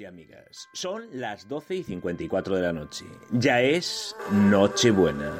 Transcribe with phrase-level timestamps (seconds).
[0.00, 3.04] y amigas, son las 12 y 54 de la noche.
[3.32, 5.32] Ya es Nochebuena.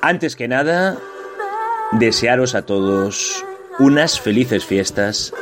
[0.00, 0.96] Antes que nada,
[1.92, 3.44] desearos a todos
[3.78, 5.34] unas felices fiestas,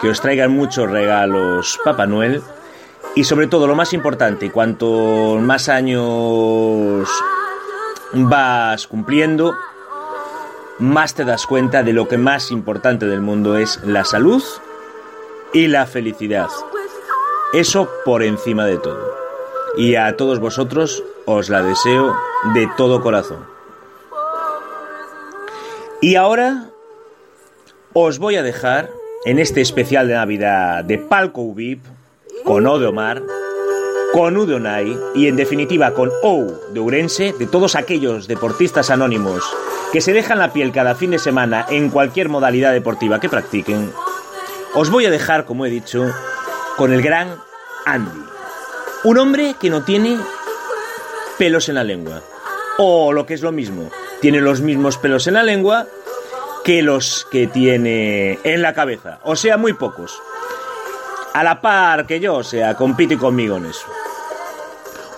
[0.00, 2.42] que os traigan muchos regalos Papá Noel
[3.16, 7.08] y sobre todo lo más importante, cuanto más años
[8.12, 9.56] vas cumpliendo,
[10.78, 14.42] más te das cuenta de lo que más importante del mundo es la salud
[15.54, 16.48] y la felicidad.
[17.54, 19.14] Eso por encima de todo.
[19.76, 22.14] Y a todos vosotros os la deseo
[22.52, 23.46] de todo corazón.
[26.02, 26.70] Y ahora
[27.94, 28.90] os voy a dejar
[29.24, 31.82] en este especial de Navidad de Palco Ubip
[32.44, 33.22] con O de Omar,
[34.12, 39.42] con U de y en definitiva con O de Urense, de todos aquellos deportistas anónimos
[39.92, 43.92] que se dejan la piel cada fin de semana en cualquier modalidad deportiva que practiquen,
[44.74, 46.06] os voy a dejar, como he dicho,
[46.76, 47.36] con el gran
[47.86, 48.24] Andy.
[49.04, 50.18] Un hombre que no tiene
[51.38, 52.22] pelos en la lengua.
[52.78, 55.86] O lo que es lo mismo, tiene los mismos pelos en la lengua
[56.64, 59.20] que los que tiene en la cabeza.
[59.22, 60.20] O sea, muy pocos.
[61.34, 63.86] A la par que yo, o sea, compite conmigo en eso.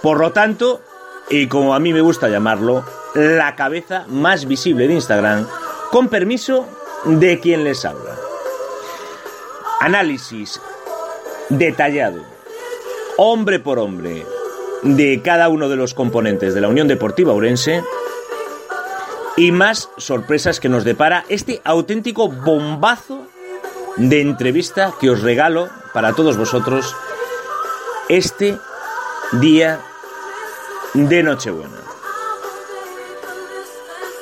[0.03, 0.83] Por lo tanto,
[1.31, 5.47] y como a mí me gusta llamarlo, la cabeza más visible de Instagram,
[5.91, 6.67] con permiso
[7.05, 8.26] de quien les habla.
[9.81, 10.61] Análisis
[11.51, 12.25] detallado,
[13.19, 14.25] hombre por hombre,
[14.83, 17.83] de cada uno de los componentes de la Unión Deportiva Urense
[19.37, 23.27] y más sorpresas que nos depara este auténtico bombazo
[23.97, 26.95] de entrevista que os regalo para todos vosotros
[28.09, 28.57] este
[29.33, 29.81] día
[30.95, 31.81] de Nochebuena.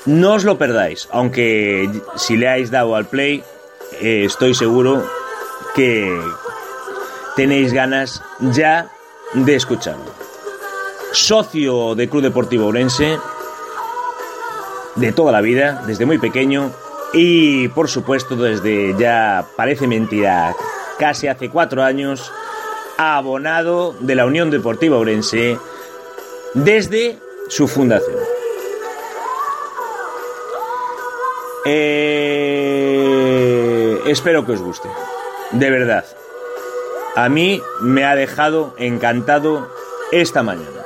[0.06, 3.42] No os lo perdáis, aunque si le habéis dado al play,
[4.00, 5.04] eh, estoy seguro
[5.74, 6.08] que
[7.36, 8.90] tenéis ganas ya
[9.32, 10.12] de escucharlo.
[11.12, 13.18] Socio de Club Deportivo Orense
[14.96, 16.70] de toda la vida, desde muy pequeño
[17.12, 20.54] y por supuesto desde ya parece mentira,
[20.98, 22.32] casi hace cuatro años,
[22.96, 25.58] abonado de la Unión Deportiva Orense
[26.54, 27.18] desde
[27.48, 28.18] su fundación.
[31.66, 32.74] Eh,
[34.06, 34.88] espero que os guste,
[35.53, 36.05] de verdad.
[37.16, 39.69] A mí me ha dejado encantado
[40.10, 40.82] esta mañana.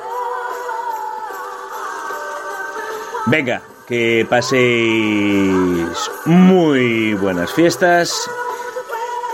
[3.27, 8.31] Venga, que paséis muy buenas fiestas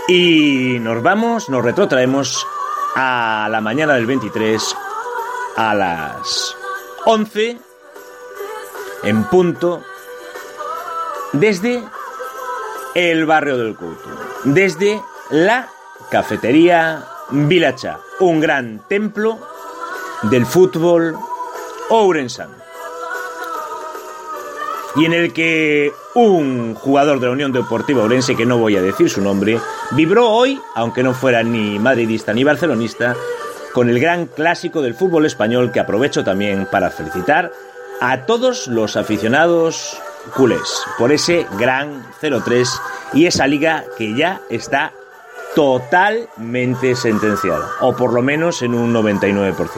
[0.07, 2.45] y nos vamos, nos retrotraemos
[2.95, 4.75] a la mañana del 23
[5.57, 6.55] a las
[7.05, 7.57] 11
[9.03, 9.83] en punto
[11.33, 11.83] desde
[12.95, 14.09] el barrio del Couto,
[14.45, 15.69] desde la
[16.11, 19.39] cafetería Vilacha, un gran templo
[20.23, 21.17] del fútbol
[21.89, 22.55] ourensano
[24.95, 28.81] y en el que un jugador de la Unión Deportiva Orense, que no voy a
[28.81, 29.59] decir su nombre,
[29.91, 33.15] vibró hoy, aunque no fuera ni madridista ni barcelonista,
[33.73, 37.51] con el gran clásico del fútbol español que aprovecho también para felicitar
[37.99, 39.97] a todos los aficionados
[40.33, 42.67] culés por ese gran 0-3
[43.13, 44.93] y esa liga que ya está
[45.55, 49.69] totalmente sentenciada, o por lo menos en un 99%.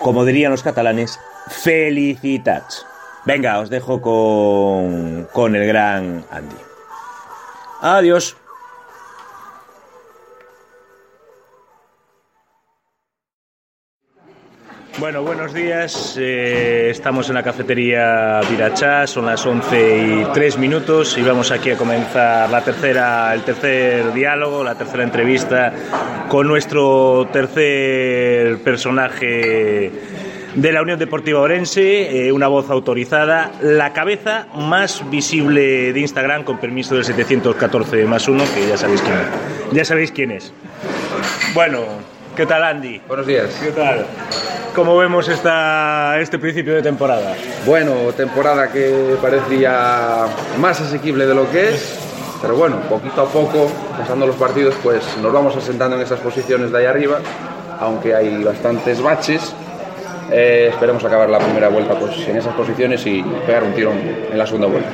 [0.00, 1.18] Como dirían los catalanes,
[1.48, 2.86] felicitats.
[3.24, 6.56] Venga, os dejo con, con el gran Andy.
[7.80, 8.36] Adiós.
[14.98, 16.16] Bueno, buenos días.
[16.20, 21.70] Eh, estamos en la cafetería Virachá, son las 11 y 3 minutos y vamos aquí
[21.70, 25.72] a comenzar la tercera, el tercer diálogo, la tercera entrevista
[26.28, 29.90] con nuestro tercer personaje
[30.54, 36.44] de la Unión Deportiva Orense, eh, una voz autorizada, la cabeza más visible de Instagram
[36.44, 39.26] con permiso del 714 más uno, que ya sabéis quién es.
[39.72, 40.52] Ya sabéis quién es.
[41.52, 41.80] Bueno,
[42.36, 43.00] ¿qué tal Andy?
[43.08, 43.60] Buenos días.
[43.60, 44.06] ¿Qué tal?
[44.74, 47.34] ¿Cómo vemos esta, este principio de temporada?
[47.64, 50.26] Bueno, temporada que parecía
[50.58, 51.98] más asequible de lo que es,
[52.42, 56.72] pero bueno, poquito a poco, pasando los partidos, pues nos vamos asentando en esas posiciones
[56.72, 57.18] de ahí arriba,
[57.80, 59.54] aunque hay bastantes baches.
[60.30, 63.98] Eh, esperemos acabar la primera vuelta pues, en esas posiciones y pegar un tirón
[64.30, 64.90] en la segunda vuelta.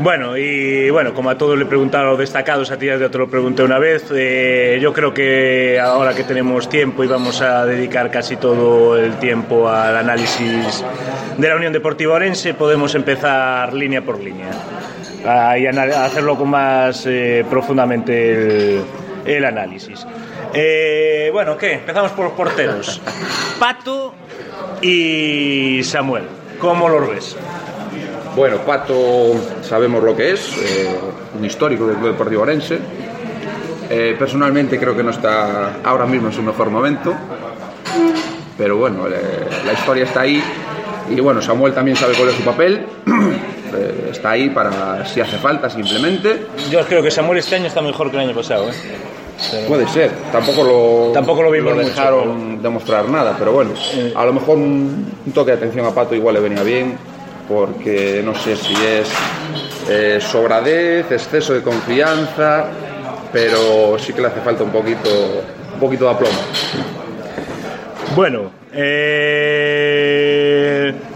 [0.00, 3.28] Bueno, y bueno, como a todos le preguntaron los destacados, a ti ya te lo
[3.28, 8.10] pregunté una vez, eh, yo creo que ahora que tenemos tiempo y vamos a dedicar
[8.10, 10.84] casi todo el tiempo al análisis
[11.38, 14.50] de la Unión Deportiva Orense, podemos empezar línea por línea
[15.58, 18.82] y hacerlo con más eh, profundamente
[19.24, 20.04] el, análisis.
[20.52, 21.74] Eh, bueno, ¿qué?
[21.74, 23.00] Empezamos por los porteros.
[23.60, 24.12] Pato
[24.82, 26.24] y Samuel,
[26.58, 27.36] ¿cómo los ves?
[28.36, 29.32] Bueno, Pato
[29.62, 30.88] sabemos lo que es, eh,
[31.38, 32.78] un histórico del Club Deportivo Orense.
[33.88, 37.14] Eh, personalmente creo que no está ahora mismo en su mejor momento,
[38.58, 40.42] pero bueno, la historia está ahí
[41.10, 45.36] y bueno, Samuel también sabe cuál es su papel, eh, está ahí para si hace
[45.36, 46.46] falta simplemente.
[46.72, 48.66] Yo creo que Samuel este año está mejor que el año pasado.
[49.68, 53.72] Puede ser, tampoco lo, tampoco lo vimos dejaron demostrar nada, pero bueno,
[54.14, 56.96] a lo mejor un toque de atención a Pato igual le venía bien
[57.48, 59.08] porque no sé si es
[59.88, 62.66] eh, sobradez, exceso de confianza,
[63.32, 65.44] pero sí que le hace falta un poquito,
[65.74, 66.38] un poquito de aplomo.
[68.14, 70.14] Bueno, eh,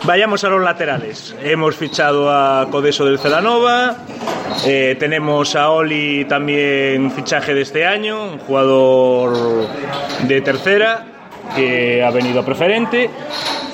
[0.05, 1.35] vayamos a los laterales.
[1.43, 3.97] Hemos fichado a Codeso del Celanova,
[4.67, 9.67] eh, tenemos a Oli también fichaje de este año, un jugador
[10.27, 11.18] de tercera
[11.55, 13.11] que ha venido preferente.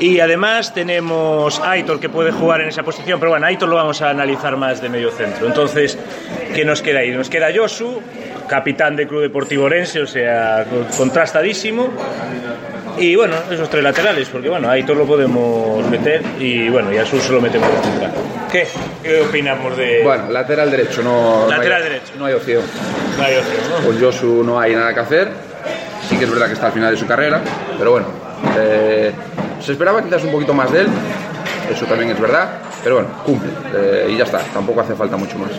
[0.01, 4.03] Y además tenemos Aitor que puede jugar en esa posición, pero bueno, Aitor lo vamos
[4.03, 5.47] a analizar más de medio centro.
[5.47, 5.99] Entonces,
[6.55, 7.11] ¿qué nos queda ahí?
[7.11, 8.01] Nos queda Josu,
[8.49, 10.67] capitán del Club Deportivo Orense, o sea,
[10.97, 11.91] contrastadísimo.
[12.99, 17.05] Y bueno, esos tres laterales, porque bueno, Aitor lo podemos meter y bueno, y a
[17.05, 18.13] Sur se lo metemos de central.
[18.53, 18.69] ¿Qué?
[19.03, 20.03] ¿Qué opinamos de...?
[20.05, 22.13] Bueno, lateral derecho, no, lateral no hay, derecho.
[22.19, 22.63] No hay opción.
[23.19, 23.87] No hay opción, ¿no?
[23.87, 25.54] Con Josu no hay nada que hacer.
[26.15, 27.43] Sí que es verdad que está al final de su carrera,
[27.77, 28.07] pero bueno,
[28.57, 29.11] eh,
[29.61, 30.87] se esperaba quizás un poquito más de él,
[31.69, 35.37] eso también es verdad, pero bueno, cumple eh, y ya está, tampoco hace falta mucho
[35.39, 35.51] más.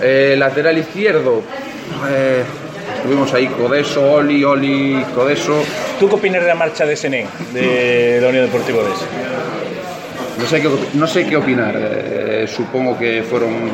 [0.00, 1.42] Eh, lateral izquierdo,
[2.96, 5.64] estuvimos ahí Codeso, Oli, Oli, Codeso.
[5.98, 8.90] ¿Tú qué opinas de la marcha de Senén, de la Unión Deportiva de
[10.38, 11.74] no sé qué, no sé qué opinar.
[12.46, 13.68] supongo que fueron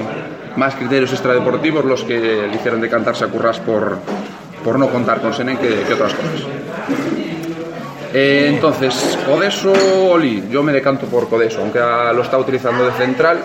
[0.57, 2.19] más criterios extradeportivos los que
[2.49, 3.99] le hicieron decantarse a Curras por,
[4.65, 6.41] por no contar con Senén que, que otras cosas.
[8.15, 9.73] Eh, entonces, Codeso,
[10.11, 13.39] Oli, yo me decanto por Codeso, aunque lo está utilizando de central.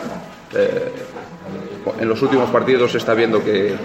[0.56, 0.94] Eh,
[2.00, 3.76] en los últimos partidos se está viendo que,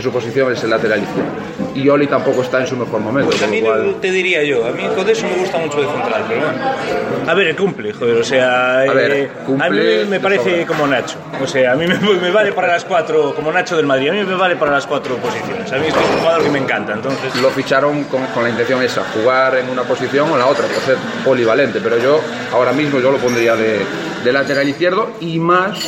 [0.00, 1.30] su posición es el lateral izquierdo.
[1.74, 3.30] Y Oli tampoco está en su mejor momento.
[3.30, 3.62] Pues a mí
[4.00, 7.30] te diría yo, a mí Codeso me gusta mucho de central, pero bueno.
[7.30, 9.30] A ver, cumple, joder, o sea, a, eh,
[9.70, 11.16] mí me parece como Nacho.
[11.42, 14.24] O sea, a mí me, vale para las cuatro, como Nacho del Madrid, a mí
[14.24, 15.72] me vale para las cuatro posiciones.
[15.72, 17.34] A mí es un jugador que me encanta, entonces...
[17.40, 20.66] Lo ficharon con, con la intención esa, jugar en una posición o en la otra,
[20.66, 22.20] por ser polivalente, pero yo
[22.52, 23.80] ahora mismo yo lo pondría de,
[24.24, 25.78] de lateral izquierdo y más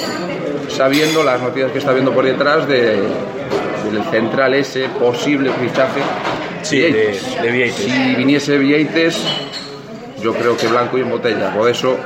[0.68, 3.02] sabiendo las noticias que está viendo por detrás de,
[3.90, 6.00] del central ese posible fichaje
[6.62, 9.22] sí, de, de Si viniese Vieites,
[10.22, 11.54] yo creo que blanco y en botella.
[11.54, 11.96] Por eso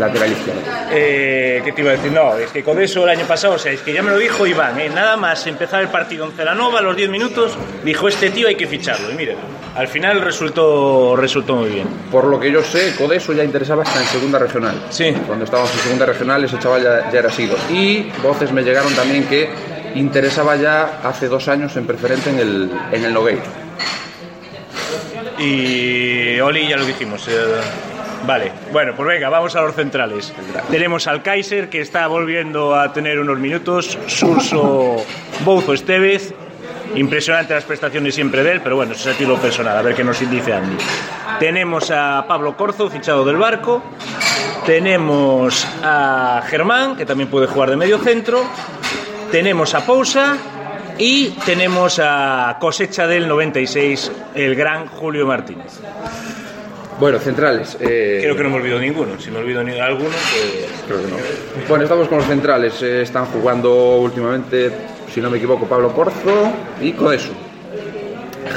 [0.00, 0.60] lateral izquierdo.
[0.90, 2.10] Eh, ¿Qué te iba a decir?
[2.12, 4.18] No, es que con eso el año pasado, o sea, es que ya me lo
[4.18, 4.88] dijo Iván, ¿eh?
[4.88, 7.52] nada más empezar el partido en Celanova, a los 10 minutos,
[7.84, 9.10] dijo este tío hay que ficharlo.
[9.10, 9.36] Y mire,
[9.76, 11.86] al final resultó, resultó muy bien.
[12.10, 14.74] Por lo que yo sé, Codeso ya interesaba hasta en segunda regional.
[14.90, 15.12] Sí.
[15.26, 17.56] Cuando estábamos en segunda regional, ese chaval ya, ya era sido.
[17.70, 19.48] Y voces me llegaron también que
[19.94, 23.42] interesaba ya hace dos años en preferente en el, en el Nogueira.
[25.38, 27.26] Y Oli ya lo dijimos.
[27.28, 27.32] Eh,
[28.26, 30.32] Vale, bueno, pues venga, vamos a los centrales.
[30.70, 34.96] Tenemos al Kaiser que está volviendo a tener unos minutos, Surso
[35.44, 36.34] Bouzo Estevez.
[36.94, 39.94] Impresionante las prestaciones siempre de él, pero bueno, eso es a título personal, a ver
[39.94, 40.76] qué nos dice Andy.
[41.38, 43.82] Tenemos a Pablo Corzo, fichado del barco.
[44.66, 48.44] Tenemos a Germán, que también puede jugar de medio centro.
[49.30, 50.36] Tenemos a Pousa
[50.98, 55.80] y tenemos a cosecha del 96, el gran Julio Martínez.
[57.00, 57.78] Bueno, centrales.
[57.80, 59.18] Eh, Creo que no me olvido ninguno.
[59.18, 60.82] Si me olvido ni alguno, pues.
[60.86, 61.16] Creo que no.
[61.66, 62.82] Bueno, estamos con los centrales.
[62.82, 64.70] Eh, están jugando últimamente,
[65.12, 67.32] si no me equivoco, Pablo Porzo y Codeso.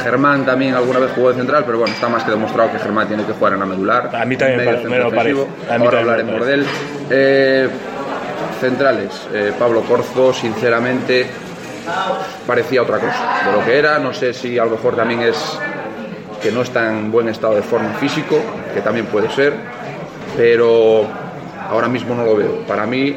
[0.03, 3.07] Germán también alguna vez jugó de central, pero bueno, está más que demostrado que Germán
[3.07, 4.13] tiene que jugar en la medular.
[4.13, 5.47] A mí también me, lo parece.
[5.69, 6.65] A mí Ahora hablaremos de él.
[7.09, 7.69] Eh,
[8.59, 9.25] centrales.
[9.57, 11.27] Pablo Corzo, sinceramente,
[12.45, 13.99] parecía otra cosa de lo que era.
[13.99, 15.37] No sé si a lo mejor también es
[16.43, 18.35] que no está en buen estado de forma físico,
[18.73, 19.53] que también puede ser,
[20.37, 21.07] pero
[21.69, 22.59] ahora mismo no lo veo.
[22.67, 23.15] Para mí,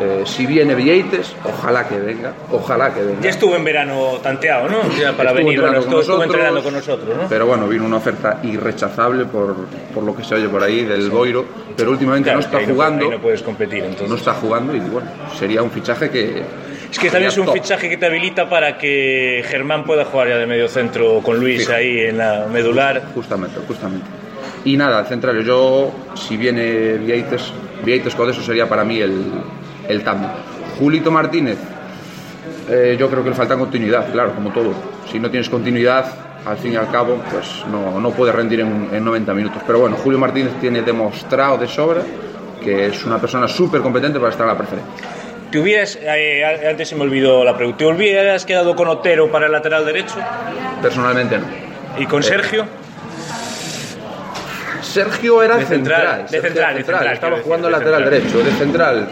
[0.00, 3.20] eh, si viene Vieites, ojalá que venga, ojalá que venga.
[3.20, 4.78] Ya estuvo en verano tanteado, ¿no?
[4.98, 7.28] Ya para Estuvo venir, bueno, estuvo, estuvo nosotros, entrenando con nosotros, ¿no?
[7.28, 9.54] Pero bueno, vino una oferta irrechazable por,
[9.94, 11.44] por lo que se oye por ahí del Boiro,
[11.76, 13.04] pero últimamente Claro, no está no- jugando.
[13.04, 14.08] ahí no puedes competir, entonces.
[14.08, 16.42] no está jugando y bueno, sería un fichaje que.
[16.92, 20.36] Es que también es un fichaje que te habilita para que Germán pueda jugar ya
[20.36, 23.02] de medio centro con Luis ahí en la medular.
[23.14, 24.04] Justamente, justamente.
[24.66, 27.50] Y nada, central, yo, si viene Vieites,
[27.82, 29.24] Vieites con eso sería para mí el,
[29.88, 30.30] el tándem.
[30.78, 31.56] Julito Martínez,
[32.68, 34.74] eh, yo creo que le falta continuidad, claro, como todo.
[35.10, 36.04] Si no tienes continuidad,
[36.44, 39.62] al fin y al cabo, pues no, no puedes rendir en, en 90 minutos.
[39.66, 42.02] Pero bueno, Julio Martínez tiene demostrado de sobra
[42.62, 45.21] que es una persona súper competente para estar en la preferencia.
[45.52, 49.46] ¿Te hubieras, eh, antes se me olvidó la pregunta, ¿te hubieras quedado con Otero para
[49.46, 50.14] el lateral derecho?
[50.80, 51.44] Personalmente no.
[51.98, 52.64] ¿Y con Sergio?
[54.80, 58.10] Sergio era De central, central, de central, era de central, estaba jugando decir, de lateral
[58.10, 58.22] central.
[58.22, 59.08] derecho, de central.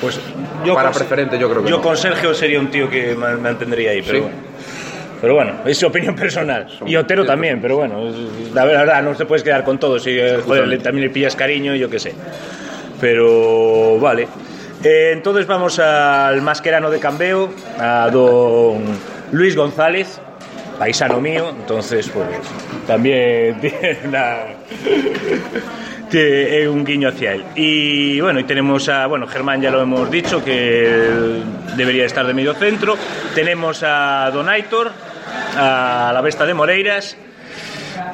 [0.00, 0.20] Pues
[0.64, 1.82] yo Para preferente yo creo que Yo no.
[1.82, 4.20] con Sergio sería un tío que me mantendría ahí, pero Sí.
[4.22, 4.36] bueno.
[5.20, 6.66] Pero bueno, es su opinión personal.
[6.86, 8.00] Y Otero también, pero bueno,
[8.54, 9.98] la verdad, no te puedes quedar con todo.
[9.98, 12.14] Si eh, joder, también le pillas cariño, yo qué sé.
[13.00, 14.28] Pero vale.
[14.82, 18.82] Eh, entonces vamos al masquerano de cambeo, a don
[19.32, 20.20] Luis González,
[20.78, 21.50] paisano mío.
[21.50, 22.26] Entonces, pues
[22.86, 24.56] también tiene
[26.10, 27.44] tiene un guiño hacia él.
[27.54, 31.42] Y bueno, y tenemos a, bueno, Germán ya lo hemos dicho, que
[31.76, 32.96] debería estar de medio centro.
[33.34, 34.90] Tenemos a Don Aitor,
[35.56, 37.16] a la Besta de Moreiras.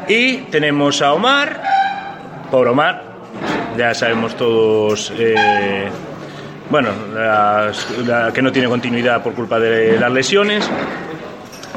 [0.09, 1.63] Y tenemos a Omar,
[2.51, 3.03] pobre Omar,
[3.77, 5.89] ya sabemos todos, eh,
[6.71, 10.69] bueno, la- que no tiene continuidad por culpa de las lesiones.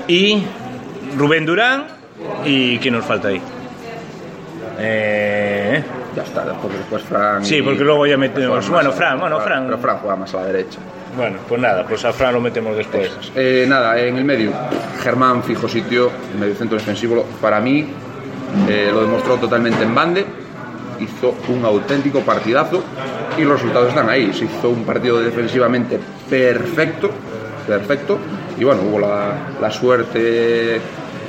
[0.07, 0.43] Y
[1.17, 1.85] Rubén Durán,
[2.45, 3.41] ¿y quién nos falta ahí?
[4.79, 5.83] Eh,
[6.15, 7.45] Ya está, después, después Fran.
[7.45, 9.65] Sí, porque luego ya metemos- bueno, Fran, bueno, Fran.
[9.65, 10.79] Pero Fran juega más a la derecha.
[11.15, 13.11] bueno, pues nada, pues a Fran lo metemos después.
[13.35, 14.51] Eh, nada, en el medio,
[15.03, 17.85] Germán fijo sitio, el medio centro defensivo, para mí
[18.67, 20.25] eh, lo demostró totalmente en bande,
[20.99, 22.83] hizo un auténtico partidazo
[23.37, 24.33] y los resultados están ahí.
[24.33, 27.09] Se hizo un partido defensivamente perfecto,
[27.67, 28.17] perfecto,
[28.57, 30.81] y bueno, hubo la, suerte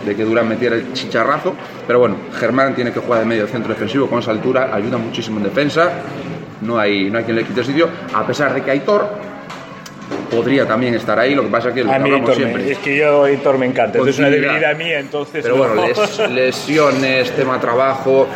[0.05, 1.55] de que Durán metiera el chicharrazo,
[1.87, 5.39] pero bueno, Germán tiene que jugar de medio centro defensivo con esa altura, ayuda muchísimo
[5.39, 5.91] en defensa,
[6.63, 9.30] no hay, no hay quien le quite el sitio, a pesar de que Aitor
[10.31, 12.39] podría también estar ahí, lo que pasa es que lo A que mí hablamos Hitor
[12.39, 12.73] me, siempre.
[12.73, 15.87] es que yo Hitor me encanta, es una debilidad mía, entonces Pero bueno, no.
[15.87, 18.27] les- lesiones, tema trabajo,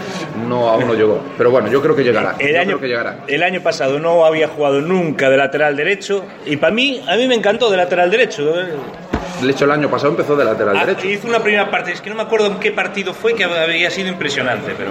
[0.48, 1.22] no, aún no llegó.
[1.38, 2.34] Pero bueno, yo creo que llegará.
[2.38, 3.18] El yo año, creo que llegará.
[3.26, 7.26] el año pasado no había jugado nunca de lateral derecho y para mí, a mí
[7.26, 8.52] me encantó de lateral derecho.
[8.52, 11.08] De hecho, el año pasado empezó de lateral Ah, derecho.
[11.08, 13.90] Hizo una primera parte, es que no me acuerdo en qué partido fue, que había
[13.90, 14.90] sido impresionante, pero,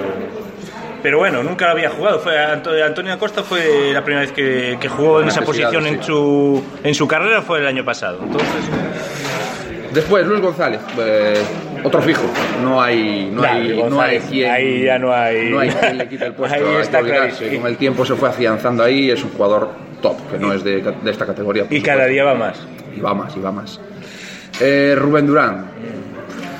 [1.03, 2.19] pero bueno, nunca lo había jugado.
[2.19, 6.01] Fue Anto- Antonio Acosta fue la primera vez que, que jugó en esa posición en
[6.01, 8.19] su, en su carrera, fue el año pasado.
[8.23, 8.49] Entonces,
[9.93, 11.35] Después, Luis González, eh,
[11.83, 12.23] otro fijo.
[12.63, 14.51] No hay, no Claro, hay, Luis no hay González, quien.
[14.51, 16.55] ahí ya no hay- No hay quien le quite el puesto.
[16.55, 16.99] Ahí que está.
[16.99, 19.11] Con el tiempo se fue afianzando ahí.
[19.11, 19.69] Es un jugador
[20.01, 21.65] top, que no es de, de esta categoría.
[21.69, 22.59] y cada día va más.
[22.97, 23.79] Y va más, y va más.
[24.59, 25.65] Eh, Rubén Durán.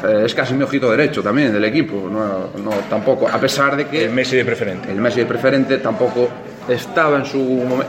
[0.04, 2.10] Eh, es casi mi ojito derecho también del equipo.
[2.10, 3.28] No, no, tampoco.
[3.28, 4.92] A pesar de que El Messi de preferente.
[4.92, 6.30] el Messi de preferente tampoco
[6.68, 7.40] estaba en su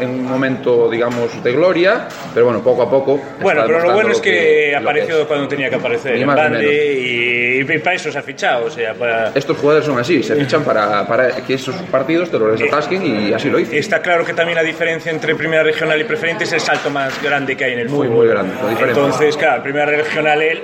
[0.01, 3.21] en un momento, digamos, de gloria, pero bueno, poco a poco.
[3.41, 5.27] Bueno, pero lo bueno es que, lo apareció es.
[5.27, 8.71] cuando tenía que aparecer Ni en ni y, y para eso se ha fichado, o
[8.71, 9.31] sea, para...
[9.35, 13.33] Estos jugadores son así, se fichan para, para que esos partidos te los atasquen y
[13.33, 13.73] así lo hizo.
[13.73, 17.23] Está claro que también la diferencia entre primera regional y preferente es el salto más
[17.23, 18.25] grande que hay en el Muy, fútbol.
[18.25, 18.55] muy grande.
[18.89, 20.63] Entonces, claro, primera regional él,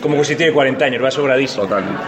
[0.00, 1.64] como que si tiene 40 años, va sobradísimo.
[1.64, 2.02] Totalmente.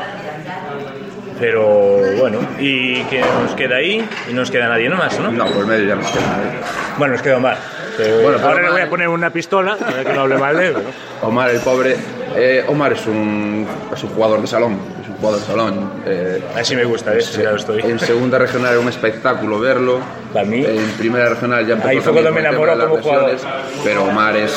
[1.38, 4.06] Pero bueno, ¿y qué nos queda ahí?
[4.28, 5.32] Y no nos queda nadie más, ¿no?
[5.32, 6.50] No, por medio ya no nos queda nadie.
[6.98, 7.56] Bueno, nos queda Omar.
[7.96, 10.66] Pero, Bueno, ahora le voy a poner una pistola, para que no hable mal de
[10.68, 10.74] él.
[11.22, 11.96] Omar, el pobre.
[12.36, 14.78] eh, Omar es un, es un jugador de salón.
[15.02, 15.92] Es un jugador de salón.
[16.06, 17.34] eh, Así me gusta, ¿ves?
[17.36, 17.80] Ya lo estoy.
[17.82, 19.98] En segunda regional era un espectáculo verlo.
[20.34, 20.62] Para mí.
[20.66, 23.36] En primera regional ya empezó Ahí fue cuando me enamoró como jugador.
[23.82, 24.52] Pero Omar es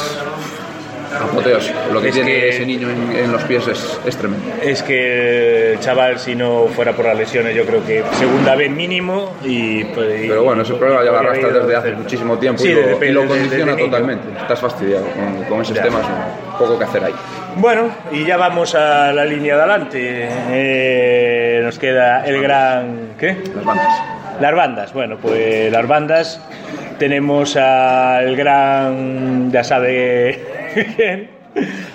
[1.22, 1.78] apoteósico.
[1.92, 4.46] Lo que Es tiene que- ese niño en, en los pies es, es tremendo.
[4.62, 8.70] Es que el chaval, si no fuera por las lesiones, yo creo que segunda vez
[8.72, 9.84] mínimo y...
[9.86, 12.38] pues, y- Pero bueno, ese problema ya lo podría arrastra haber ido desde hace muchísimo
[12.38, 14.28] tiempo Sí, y, lo, desde- y lo condiciona desde totalmente.
[14.42, 15.84] Estás fastidiado con, con esos Ya.
[15.84, 16.02] temas,
[16.58, 17.14] poco que hacer ahí.
[17.56, 20.28] Bueno, y ya vamos a la línea de adelante.
[20.52, 23.10] Eh, nos queda el gran...
[23.20, 23.38] ¿Qué?
[23.56, 24.02] Las bandas.
[24.42, 24.94] Las bandas.
[24.94, 26.42] Bueno, pues las bandas
[26.98, 29.52] tenemos al gran...
[29.52, 31.30] Ya sabe quién.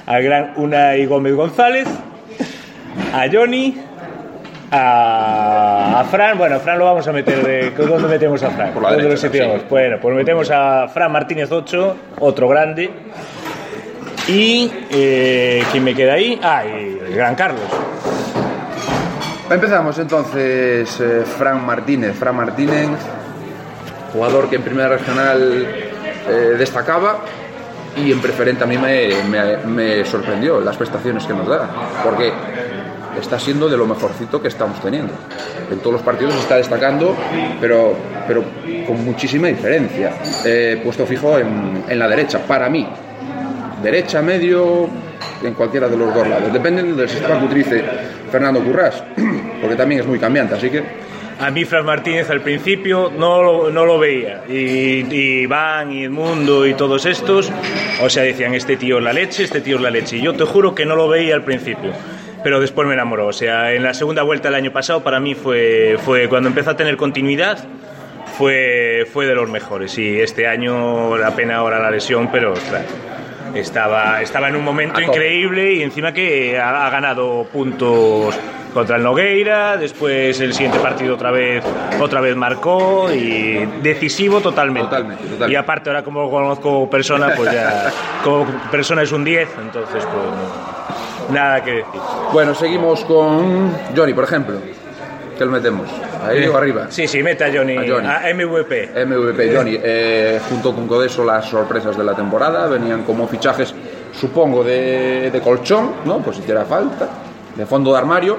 [0.07, 1.89] Al gran Unai Gómez González.
[3.13, 3.77] A Johnny.
[4.71, 6.39] a, a Fran.
[6.39, 7.71] Bueno, a Fran lo vamos a meter de.
[7.71, 8.73] ¿Dónde metemos a Fran?
[8.73, 9.65] Por la ¿Dónde derecha, lo sí.
[9.71, 12.91] Bueno, pues metemos a Fran Martínez 8, otro grande.
[14.29, 14.71] Y.
[14.91, 16.39] Eh, ¿Quién me queda ahí?
[16.43, 17.63] Ah, y el gran Carlos.
[19.51, 22.15] Empezamos entonces, eh, Fran Martínez.
[22.15, 22.91] Fran Martínez,
[24.13, 25.67] jugador que en primera regional
[26.29, 27.21] eh, destacaba
[28.05, 29.09] y en preferente a mí me,
[29.67, 31.69] me- sorprendió las prestaciones que nos da,
[32.05, 32.33] porque
[33.21, 35.13] está siendo de lo mejorcito que estamos teniendo.
[35.71, 37.17] En todos los partidos está destacando,
[37.61, 37.95] pero,
[38.27, 38.45] pero
[38.87, 40.13] con muchísima diferencia.
[40.45, 42.87] Eh, puesto fijo en, en la derecha, para mí.
[43.83, 44.89] Derecha, medio,
[45.43, 46.53] en cualquiera de los dos lados.
[46.53, 47.85] Depende del sistema que utilice
[48.31, 49.03] Fernando Currás,
[49.61, 50.83] porque también es muy cambiante, así que
[51.41, 54.43] A mí Fran Martínez al principio no lo, no lo veía.
[54.49, 57.53] Y, y Iván y Edmundo y todos estos,
[58.03, 60.17] o sea, decían, este tío es la leche, este tío es la leche.
[60.17, 61.93] Y yo te juro que no lo veía al principio.
[62.43, 63.29] Pero después me enamoró.
[63.29, 66.71] O sea, en la segunda vuelta del año pasado para mí fue, fue cuando empezó
[66.71, 67.65] a tener continuidad,
[68.37, 69.97] fue, fue de los mejores.
[69.97, 72.85] Y este año, la pena ahora la lesión, pero ostras,
[73.55, 78.37] estaba, estaba en un momento increíble y encima que ha, ha ganado puntos
[78.79, 81.65] contra el Nogueira, después el siguiente partido otra vez
[82.01, 84.89] otra vez marcó y decisivo totalmente.
[84.89, 85.53] Totalmente, totalmente.
[85.53, 87.91] Y aparte ahora como conozco persona, pues ya
[88.23, 92.01] como persona es un 10, entonces pues nada que decir.
[92.33, 94.55] Bueno, seguimos con Johnny, por ejemplo.
[95.37, 95.89] ¿Qué lo metemos?
[96.25, 96.87] ¿Ahí o arriba?
[96.89, 98.07] Sí, sí, meta a Johnny, A Johnny.
[98.07, 98.91] a MVP.
[99.07, 103.75] MVP Johnny, eh, junto con Codeso las sorpresas de la temporada, venían como fichajes,
[104.13, 106.19] supongo, de, de colchón, ¿no?
[106.19, 107.09] Pues si hiciera falta,
[107.57, 108.37] de fondo de armario,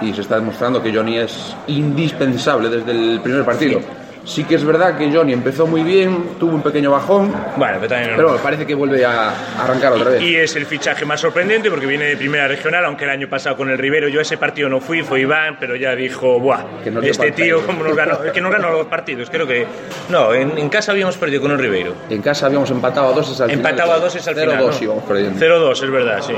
[0.00, 3.80] y se está demostrando que Johnny es indispensable desde el primer partido.
[4.24, 7.88] Sí que es verdad que Johnny empezó muy bien, tuvo un pequeño bajón, Bueno, pero
[7.88, 10.22] también pero parece que vuelve a arrancar otra vez.
[10.22, 13.56] Y es el fichaje más sorprendente porque viene de primera regional, aunque el año pasado
[13.56, 16.64] con el Rivero yo a ese partido no fui, fue Iván, pero ya dijo, buah,
[17.02, 17.66] este tío pelo".
[17.66, 19.66] como nos ganó, es que nos ganó los partidos, creo que
[20.10, 21.94] no, en, en casa habíamos perdido con el Rivero.
[22.10, 23.70] En casa habíamos empatado a dos al final.
[23.70, 24.58] Empataba a dos es al final.
[24.60, 24.84] 0-2 ¿no?
[24.84, 25.40] íbamos perdiendo.
[25.40, 26.34] 0-2, es verdad, sí.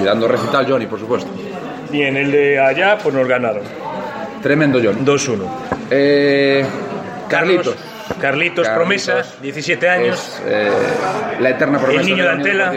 [0.00, 1.28] Y dando recital Johnny, por supuesto.
[1.96, 3.62] Y en el de allá, pues nos ganaron.
[4.42, 5.00] Tremendo Johnny.
[5.00, 5.46] 2-1.
[5.90, 6.62] Eh,
[7.26, 7.74] Carlitos.
[7.74, 10.18] Carlitos, Carlitos, promesa, 17 años.
[10.18, 10.70] Es, eh,
[11.40, 12.72] la eterna promesa El niño de Antela.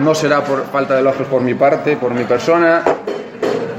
[0.00, 2.82] No será por falta de elogios por mi parte, por mi persona.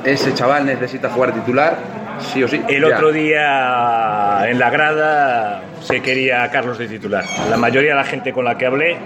[0.03, 1.77] Ese chaval necesita jugar titular,
[2.23, 2.61] sí o sí.
[2.67, 2.95] El ya.
[2.95, 7.25] otro día en la grada se quería a Carlos de titular.
[7.49, 8.97] La mayoría de la gente con la que hablé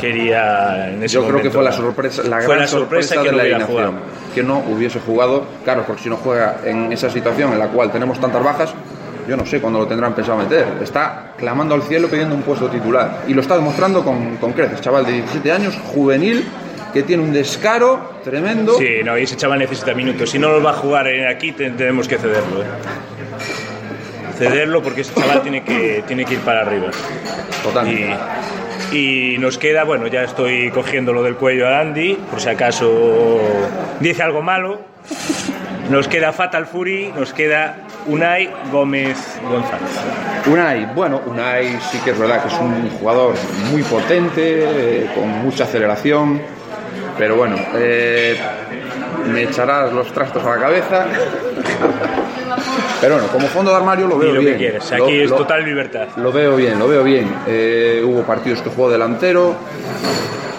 [0.00, 3.30] quería en ese Yo creo que fue la sorpresa, la Fue gran la sorpresa que
[3.30, 3.92] de la jugado.
[4.34, 7.92] Que no hubiese jugado, claro, porque si no juega en esa situación en la cual
[7.92, 8.74] tenemos tantas bajas,
[9.28, 10.66] yo no sé cuándo lo tendrán pensado meter.
[10.82, 13.22] Está clamando al cielo pidiendo un puesto titular.
[13.28, 14.80] Y lo está demostrando con, con creces.
[14.80, 16.44] Chaval de 17 años, juvenil,
[16.94, 18.78] que tiene un descaro tremendo.
[18.78, 20.30] Sí, no, y ese chaval necesita minutos.
[20.30, 22.62] Si no los va a jugar aquí, te- tenemos que cederlo.
[22.62, 22.66] ¿eh?
[24.38, 26.90] Cederlo porque ese chaval tiene que, tiene que ir para arriba.
[27.62, 28.16] Totalmente.
[28.92, 32.48] Y, y nos queda, bueno, ya estoy cogiendo lo del cuello a Andy, por si
[32.48, 33.40] acaso
[34.00, 34.80] dice algo malo.
[35.90, 37.76] Nos queda Fatal Fury, nos queda
[38.06, 39.18] Unai Gómez
[39.50, 39.90] González.
[40.46, 43.34] Unai, bueno, Unai sí que es verdad que es un jugador
[43.70, 46.40] muy potente, eh, con mucha aceleración,
[47.18, 48.36] pero bueno, eh,
[49.32, 51.06] me echarás los trastos a la cabeza.
[53.00, 54.52] Pero bueno, como fondo de armario lo Y veo lo bien.
[54.52, 56.08] que quieres, Lo- aquí es lo- total libertad.
[56.16, 57.34] Lo veo bien, lo veo bien.
[57.46, 59.54] Eh, hubo partidos que jugó delantero.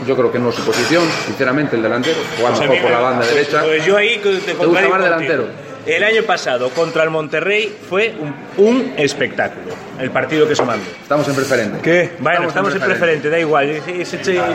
[0.05, 2.17] Yo creo que no es su posición, sinceramente, el delantero.
[2.39, 3.61] Juega Pues mejor por la banda pues- derecha.
[3.63, 5.45] Pues yo ahí te gusta contradigo más delantero?
[5.85, 9.75] El año pasado contra el Monterrey fue un, un espectáculo.
[9.99, 10.83] El partido que se mandó.
[11.01, 11.79] Estamos en preferente.
[11.81, 12.11] ¿Qué?
[12.19, 13.81] Bueno, estamos, en preferente, da igual.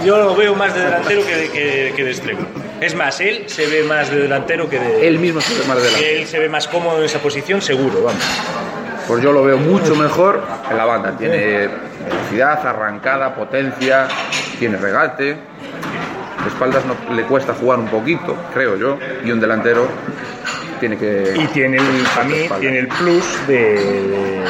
[0.05, 2.41] Yo lo veo más de delantero que de, que, que de extremo.
[2.81, 5.07] Es más, él se ve más de delantero que de.
[5.07, 6.21] Él mismo se ve más delante.
[6.21, 8.25] Él se ve más cómodo en esa posición, seguro, vamos.
[9.07, 11.17] Pues yo lo veo mucho mejor en la banda.
[11.17, 11.69] Tiene
[12.09, 14.09] velocidad, arrancada, potencia,
[14.59, 15.25] tiene regate.
[15.25, 18.99] De espaldas no, le cuesta jugar un poquito, creo yo.
[19.25, 19.87] Y un delantero
[20.81, 21.35] tiene que.
[21.37, 24.45] Y tiene el, para mí, tiene el plus de, de-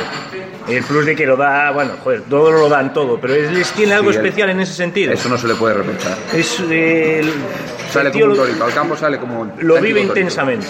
[0.77, 3.95] El plus de que lo da, bueno, joder, todo lo dan todo, pero es- tiene
[3.95, 5.13] algo Sí, especial en ese sentido.
[5.13, 6.17] Eso no se le puede reprochar.
[6.33, 7.33] Es, eh, el-
[7.91, 9.53] Sale como un lo- torito, al campo sale como un.
[9.59, 10.19] Lo vive torito.
[10.19, 10.67] intensamente.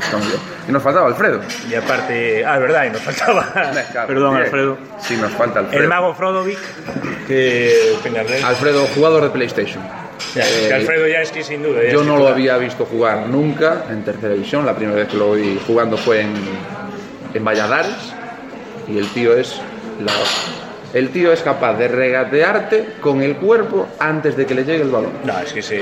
[0.00, 0.38] Está muy bien.
[0.68, 1.40] Y nos faltaba Alfredo.
[1.70, 3.46] Y aparte, ah, es verdad, y nos faltaba,
[3.92, 4.44] Claro, perdón, bien.
[4.44, 5.82] Alfredo, Sí, nos falta Alfredo.
[5.82, 6.58] el mago Frodovic,
[7.28, 7.96] que.
[8.44, 9.82] Alfredo, jugador de PlayStation.
[10.34, 11.80] Ya, Eh, que Alfredo ya es que sin duda.
[11.90, 14.64] Yo no lo había visto jugar nunca en tercera división.
[14.64, 16.32] La primera vez que lo vi jugando fue en,
[17.34, 18.14] en Valladares.
[18.88, 19.60] Y el tío es
[20.04, 20.54] la hostia.
[20.94, 24.90] El tío es capaz de regatearte con el cuerpo antes de que le llegue el
[24.90, 25.10] balón.
[25.24, 25.80] No, es que se...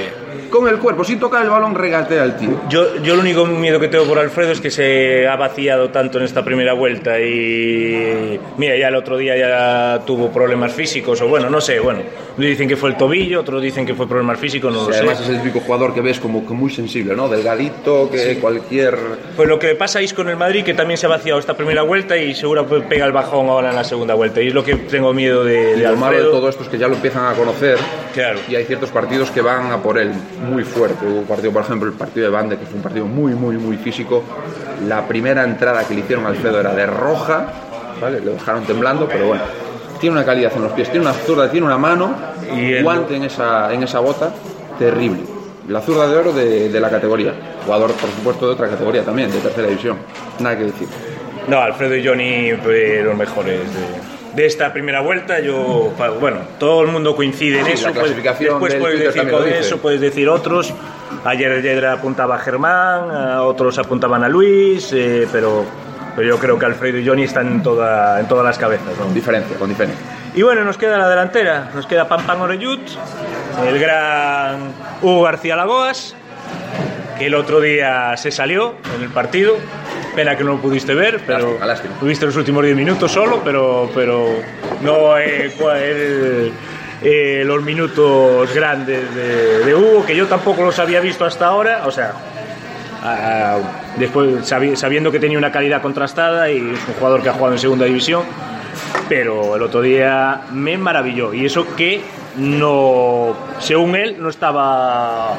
[0.50, 2.60] Con el cuerpo, sin tocar el balón, regatea al tío.
[2.68, 6.18] Yo, yo el único miedo que tengo por Alfredo es que se ha vaciado tanto
[6.18, 11.28] en esta primera vuelta y mira, ya el otro día ya tuvo problemas físicos o
[11.28, 12.00] bueno, no sé, bueno,
[12.36, 14.98] dicen que fue el tobillo, otros dicen que fue problemas físicos, no Sí, lo sé.
[15.00, 17.28] además es el típico jugador que ves como que muy sensible, ¿no?
[17.28, 18.96] Delgadito, que cualquier...
[19.36, 21.82] Pues lo que pasa es con el Madrid, que también se ha vaciado esta primera
[21.82, 24.40] vuelta y seguro pega el bajón ahora en la segunda vuelta.
[24.42, 26.68] Y es lo que tengo miedo de, Y de lo malo de todo esto es
[26.68, 27.76] que ya lo empiezan a conocer
[28.14, 28.38] Claro.
[28.48, 30.12] y hay ciertos partidos que van a por él
[30.48, 31.04] muy fuerte.
[31.06, 33.56] Hubo un partido, por ejemplo, el partido de Bande, que fue un partido muy, muy,
[33.56, 34.22] muy físico.
[34.86, 37.46] La primera entrada que le hicieron a Alfredo era de roja,
[38.00, 38.20] ¿vale?
[38.20, 39.42] Le dejaron temblando, pero bueno.
[40.00, 42.14] Tiene una calidad en los pies, tiene una zurda, tiene una mano,
[42.56, 44.30] Y el- guante en esa, en esa bota,
[44.78, 45.20] terrible.
[45.68, 47.32] La zurda de oro de, de la categoría.
[47.64, 49.96] Jugador, por supuesto, de otra categoría también, de tercera división.
[50.38, 50.86] Nada que decir.
[51.48, 55.40] No, Alfredo y Johnny, pues, los mejores de, de esta primera vuelta.
[55.40, 57.92] Yo, bueno, todo el mundo coincide en eso.
[57.92, 60.72] clasificación después puedes decir con eso, puedes decir otros.
[61.24, 65.64] Ayer Yedra apuntaba a Germán, a otros apuntaban a Luis, eh, pero,
[66.16, 68.98] pero yo creo que Alfredo y Johnny están en, toda, en todas las cabezas.
[68.98, 69.04] ¿no?
[69.04, 70.04] Con diferencia, con diferencia.
[70.34, 72.80] Y bueno, nos queda la delantera, nos queda Pampan Oreyut,
[73.68, 76.16] el gran Hugo García Lagoas,
[77.18, 79.56] que el otro día se salió en el partido.
[80.14, 81.94] Pena que no lo pudiste ver, pero Lástima, lástima.
[81.98, 84.28] tuviste los últimos 10 minutos solo, pero, pero
[84.82, 86.52] no eh, el-
[87.02, 91.82] eh, los minutos grandes de, de Hugo, que yo tampoco los había visto hasta ahora,
[91.86, 92.12] o sea,
[93.02, 93.58] ah,
[93.96, 97.54] después sabi- sabiendo que tenía una calidad contrastada y es un jugador que ha jugado
[97.54, 98.22] en segunda división,
[99.08, 102.02] pero el otro día me maravilló y eso que
[102.36, 105.38] no según él no estaba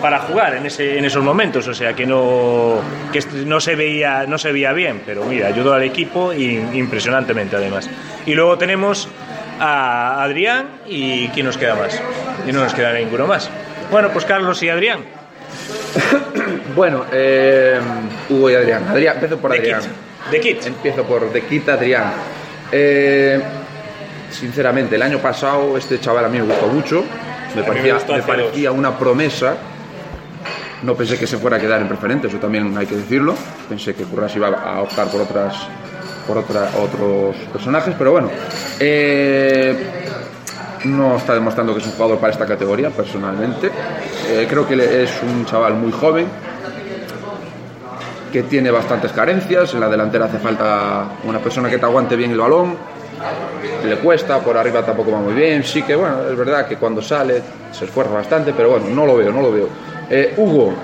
[0.00, 2.80] para jugar en, ese, en esos momentos o sea que no
[3.12, 7.56] que no se veía no se veía bien pero mira ayudó al equipo y impresionantemente
[7.56, 7.90] además
[8.24, 9.08] y luego tenemos
[9.58, 12.00] a Adrián y quién nos queda más
[12.46, 13.50] y no nos queda ninguno más
[13.90, 15.00] bueno pues Carlos y Adrián
[16.74, 17.80] Bueno, eh,
[18.28, 18.86] Hugo y Adrián.
[18.88, 19.80] Adrián, empiezo por Adrián.
[20.30, 22.12] De Kit Empiezo por De Quita Adrián.
[22.70, 23.40] Eh,
[24.30, 27.04] sinceramente, el año pasado este chaval a mí me gustó mucho.
[27.56, 29.54] Me parecía, me parecía una promesa.
[30.82, 33.34] No pensé que se fuera a quedar en preferente, eso también hay que decirlo.
[33.68, 35.54] Pensé que Curras iba a optar por otras
[36.26, 38.28] por otra- otros personajes, pero bueno.
[38.80, 40.02] eh,
[40.84, 43.70] no está demostrando que es un jugador para esta categoría, personalmente.
[44.28, 46.26] Eh, creo que es un chaval muy joven,
[48.32, 49.72] que tiene bastantes carencias.
[49.74, 52.76] En la delantera hace falta una persona que te aguante bien el balón.
[53.86, 55.62] Le cuesta, por arriba tampoco va muy bien.
[55.62, 59.16] Sí que, bueno, es verdad que cuando sale se esfuerza bastante, pero bueno, no lo
[59.16, 59.68] veo, no lo veo.
[60.10, 60.74] Eh, Hugo.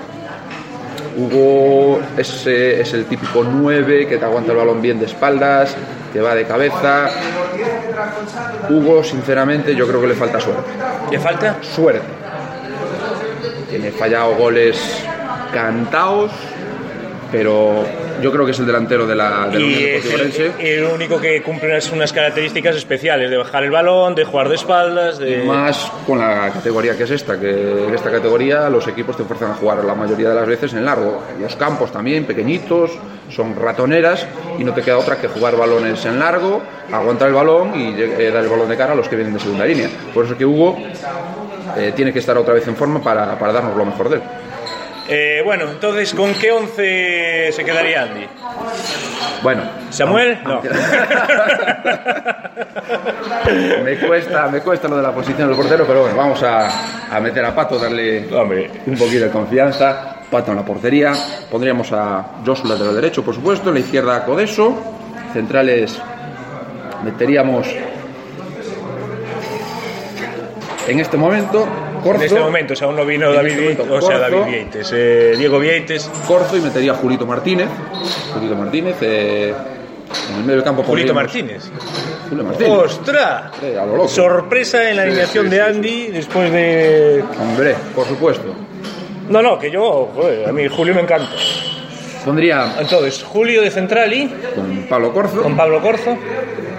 [1.15, 5.75] Hugo es, eh, es el típico 9 que te aguanta el balón bien de espaldas,
[6.11, 7.09] que va de cabeza.
[8.69, 10.71] Hugo, sinceramente, yo creo que le falta suerte
[11.09, 11.57] ¿qué falta?
[11.61, 12.01] suerte.
[13.69, 14.77] Tiene fallado goles
[15.53, 16.31] cantados,
[17.31, 17.83] pero
[18.21, 21.19] yo creo que es el delantero de la, de la Unión y es el, único
[21.19, 25.43] que cumple unas, unas características especiales de bajar el balón, de jugar de espaldas, de...
[25.43, 29.51] Más con la categoría que es esta, que en esta categoría los equipos te fuerzan
[29.51, 31.23] a jugar la mayoría de las veces en largo.
[31.39, 32.91] Los campos también, pequeñitos,
[33.29, 34.25] son ratoneras
[34.59, 38.31] y no te queda otra que jugar balones en largo, aguantar el balón y eh,
[38.31, 39.89] dar el balón de cara a los que vienen de segunda línea.
[40.13, 40.77] Por eso que Hugo
[41.77, 44.21] eh, tiene que estar otra vez en forma para, para darnos lo mejor de él.
[45.15, 48.25] Eh, bueno, entonces, ¿con qué 11 se quedaría Andy?
[49.43, 50.39] Bueno, ¿Samuel?
[50.43, 50.59] No.
[53.83, 57.19] me cuesta, me cuesta lo de la posición del portero, pero bueno, vamos a, a
[57.19, 60.15] meter a Pato, darle Hombre, un poquito de confianza.
[60.31, 61.13] Pato en la portería.
[61.51, 63.69] Pondríamos a Josu lateral derecho, por supuesto.
[63.69, 64.75] En la izquierda a Codeso.
[65.31, 66.01] Centrales
[67.03, 67.67] meteríamos
[70.87, 71.67] en este momento
[72.05, 74.19] En este momento, o sea, aún no vino David, este momento, o sea.
[74.19, 77.67] David Vieites, eh, Diego Vieites, Corzo y metería a Julito Martínez.
[78.33, 78.95] Julito Martínez.
[79.01, 79.53] eh,
[80.29, 81.69] en el medio del campo Julito Martínez.
[82.29, 82.71] Julio Martínez.
[82.71, 83.51] ¡Ostras!
[83.63, 84.07] Eh, a lo loco.
[84.07, 87.23] Sorpresa en la Sí, alineación sí, de Andy después de.
[87.41, 88.53] Hombre, por supuesto.
[89.29, 91.29] No, no, que yo, joder, a mí Julio me encanta.
[92.25, 95.41] Pondría Entonces, Julio de central y con Pablo Corzo.
[95.43, 96.17] con Pablo Corzo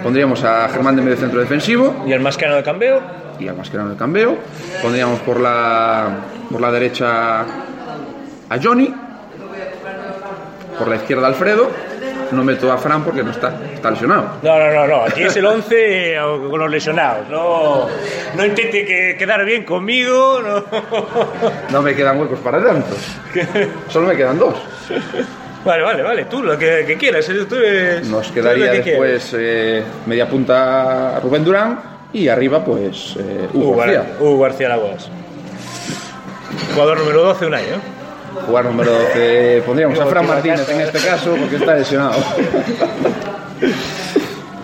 [0.01, 3.01] Pondríamos a Germán de medio centro defensivo y el mascano de Cambeo.
[3.39, 4.37] Y al Mascherano de cambio.
[4.81, 6.09] Pondríamos por la,
[6.51, 8.93] por la derecha a Johnny.
[10.77, 11.69] Por la izquierda Alfredo.
[12.31, 14.37] No meto a Fran porque no está, está lesionado.
[14.41, 16.17] No, no, no, no, aquí es el 11
[16.49, 17.29] con los lesionados.
[17.29, 17.87] No,
[18.35, 20.41] no intente que, quedar bien conmigo.
[20.41, 20.65] No.
[21.71, 22.97] No me quedan huecos para tantos.
[23.89, 24.55] Solo me quedan dos.
[25.63, 29.83] Vale, vale, vale, tú lo que, que quieras, tú eres- Nos quedaría que después eh,
[30.05, 31.79] media punta Rubén Durán
[32.15, 33.47] y arriba pues eh.
[33.53, 34.01] Hugo Hugo, García.
[34.01, 34.69] Gar- Hugo García.
[36.73, 37.79] Jugador número 12 un año, ¿eh?
[38.47, 42.15] Jugar número 12 pondríamos a Fran Martínez en este caso porque está lesionado.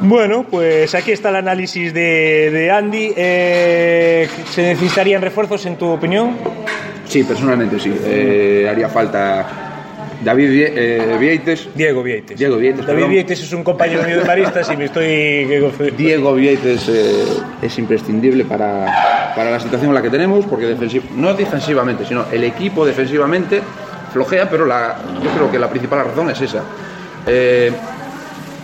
[0.03, 3.13] Bueno, pues aquí está el análisis de, de Andy.
[3.15, 6.37] Eh, ¿Se necesitarían refuerzos en tu opinión?
[7.07, 7.93] Sí, personalmente sí.
[8.03, 9.70] Eh, haría falta
[10.23, 11.67] David eh, Vieites.
[11.75, 12.37] Diego Vieites.
[12.37, 13.09] Diego Vieites, David perdón.
[13.11, 15.45] Vieites es un compañero mío de maristas y me estoy...
[15.97, 17.25] Diego Vieites eh,
[17.61, 22.25] es imprescindible para, para la situación en la que tenemos, porque defensiv- no defensivamente, sino
[22.31, 23.61] el equipo defensivamente
[24.13, 26.63] flojea, pero la, yo creo que la principal razón es esa.
[27.25, 27.71] Eh,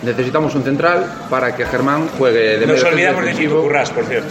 [0.02, 3.62] necesitamos un central para que Germán juegue de Nos medio olvidamos de defensivo.
[3.62, 4.28] Currás, por cierto.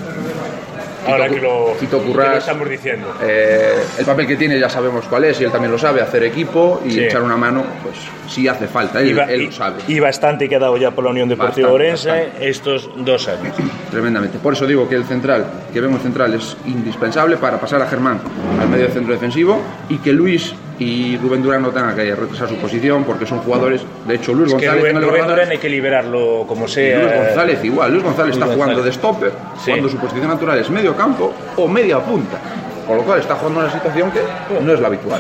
[1.08, 2.38] Ahora que lo, Tito que lo Currás.
[2.40, 3.14] estamos diciendo.
[3.24, 6.24] Eh, el papel que tiene ya sabemos cuál es y él también lo sabe, hacer
[6.24, 7.04] equipo y Sí.
[7.06, 7.96] echar una mano, pues
[8.32, 9.82] si hace falta, él, Y, él lo sabe.
[9.88, 12.50] y bastante quedado ya por la Unión Deportiva Bastante, Orense bastante.
[12.50, 13.56] estos dos años.
[13.92, 14.38] Tremendamente.
[14.40, 18.20] Por eso digo que el central, que vemos central, es indispensable para pasar a Germán
[18.62, 22.56] al medio centro defensivo y que Luis y Rubén Durán no tengan que retrasar su
[22.58, 23.82] posición porque son jugadores.
[24.08, 27.00] De hecho, Luis Es que González Rubén, el Rubén Durán hay que liberarlo como sea.
[27.00, 27.92] Luis González igual.
[27.92, 28.86] Luis González Luis está jugando González.
[28.96, 29.32] de stopper
[29.64, 29.72] Sí.
[29.72, 32.38] cuando su posición natural es medio campo o media punta.
[32.86, 34.20] Con lo cual está jugando una situación que
[34.64, 35.20] no es la habitual.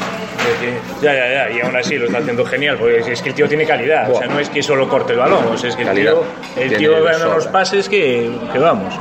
[1.02, 3.50] Ya, ya, ya, y aún así lo está haciendo genial, porque es que el tío
[3.50, 5.82] tiene calidad, o sea, no es que solo corte el balón, o sea, es que
[5.82, 6.14] el Calidad.
[6.14, 8.94] tío, el tío gana unos pases que, que vamos.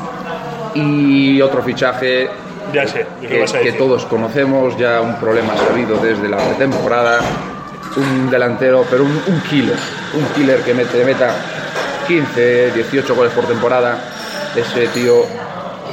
[0.75, 2.29] Y otro fichaje
[2.73, 7.21] Ya sé, ¿qué que, que todos conocemos, ya un problema sabido desde la pretemporada,
[7.97, 9.77] un delantero, pero un, un killer,
[10.15, 11.31] un killer que mete, meta
[12.07, 13.99] 15, 18 goles por temporada,
[14.55, 15.23] ese tío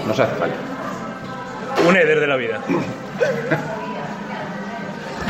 [0.08, 0.56] nos hace falta.
[1.88, 2.60] Un Eder de la vida.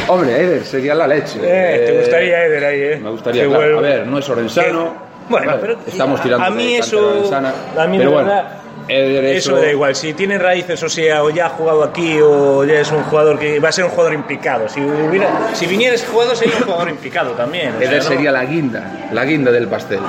[0.08, 1.40] Hombre, Eder sería la leche.
[1.42, 3.00] Eh, ¿Te gustaría Eder ahí, eh?
[3.02, 3.80] Me gustaría, claro.
[3.80, 4.94] A ver, no es Orensano.
[5.30, 7.32] Bueno, Vale, pero estamos tirando a mí de eso,
[7.78, 9.96] a mí pero bueno, verdad, Eso da igual.
[9.96, 13.40] Si tiene raíces, o sea, o ya ha jugado aquí, o ya es un jugador
[13.40, 14.68] que va a ser un jugador implicado.
[14.70, 17.76] Si hubiera, si viniera ese jugador, sería un jugador implicado también.
[17.76, 18.10] o sea, Eder ¿no?
[18.10, 20.00] sería la guinda, la guinda del pastel.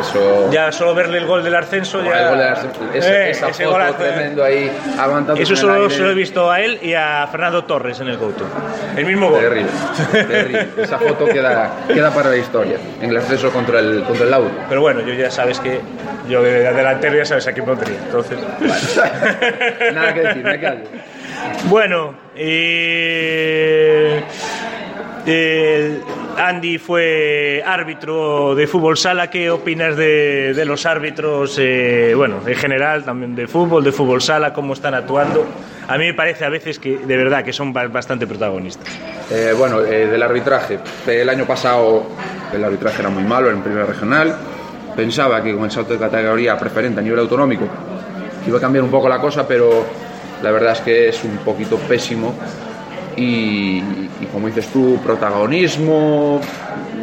[0.00, 0.50] Eso.
[0.50, 2.10] Ya solo verle el gol del ascenso, ya.
[2.22, 2.52] el gol de la-
[2.94, 6.60] ese- Eh, esa ese foto tremendo ahí aguantando Eso solo se lo he visto a
[6.60, 8.44] él y a Fernando Torres en el Couto.
[8.96, 9.40] El mismo gol.
[9.40, 9.70] Terrible,
[10.12, 10.66] terrible.
[10.82, 14.50] Esa foto queda, queda para la historia, en el acceso contra el, contra el Lauro.
[14.68, 15.80] Pero bueno, yo ya sabes que
[16.28, 17.96] yo de delantero ya sabes a quién pondría.
[18.04, 18.38] Entonces.
[19.92, 20.80] Nada que decir, me callo.
[21.64, 22.14] Bueno,
[26.38, 29.28] Andy fue árbitro de fútbol sala.
[29.28, 34.52] ¿Qué opinas de, los árbitros, eh, bueno, en general, también de fútbol, de fútbol sala,
[34.52, 35.44] cómo están actuando?
[35.88, 38.86] A mí me parece a veces que, de verdad, que son ba- bastante protagonistas.
[39.30, 40.78] Eh, bueno, eh, del arbitraje.
[41.06, 42.06] El año pasado
[42.52, 44.36] el arbitraje era muy malo en primera regional.
[44.94, 47.66] Pensaba que con el salto de categoría preferente a nivel autonómico
[48.46, 49.84] iba a cambiar un poco la cosa, pero
[50.42, 52.34] la verdad es que es un poquito pésimo.
[53.16, 53.80] Y,
[54.32, 56.40] como dices tú, protagonismo,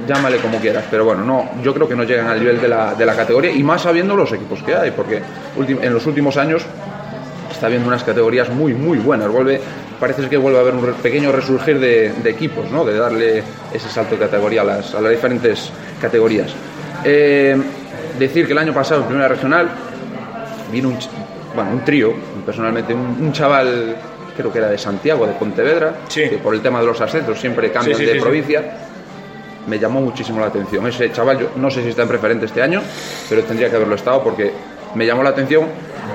[0.08, 2.93] llámale como quieras, pero bueno, no, yo creo que no llegan al nivel de la,
[2.93, 5.21] de la categoría y más sabiendo los equipos que hay, porque
[5.58, 6.63] en los últimos años
[7.52, 9.30] está habiendo unas categorías muy, muy buenas.
[9.30, 9.60] Vuelve,
[9.99, 12.84] parece que vuelve a haber un pequeño resurgir de, de equipos, ¿no?
[12.84, 15.71] de darle ese salto de categoría a las, a las diferentes
[16.02, 16.54] categorías.
[17.04, 17.58] Eh,
[18.19, 19.69] decir que el año pasado en Primera Regional
[20.71, 20.97] vino un,
[21.56, 22.13] bueno, un trío,
[22.45, 23.95] personalmente, un chaval,
[24.36, 26.30] creo que era de Santiago, de Pontevedra, Sí.
[26.30, 28.63] que por el tema de los ascensos siempre cambian Sí, sí, de provincia.
[29.67, 30.86] Me llamó muchísimo la atención.
[30.88, 32.82] Ese chaval, yo no sé si está en preferente este año,
[33.30, 34.52] pero tendría que haberlo estado porque
[34.96, 35.65] me llamó la atención,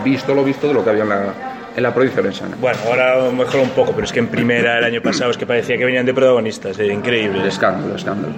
[0.04, 1.34] visto lo visto de lo que había en la,
[1.78, 2.56] en la provincia orensana.
[2.60, 5.46] Bueno, ahora mejor un poco, pero es que en primera el año pasado es que
[5.46, 7.42] parecía que venían de protagonistas, eh, increíble.
[7.42, 8.34] De escándalo, escándalo.